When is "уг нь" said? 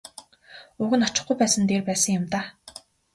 0.81-1.05